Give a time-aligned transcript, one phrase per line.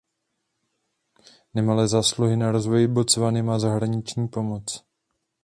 [1.53, 4.83] Nemalé zásluhy na rozvoji Botswany má zahraniční pomoc.